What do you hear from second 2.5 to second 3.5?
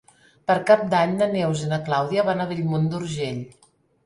Bellmunt d'Urgell.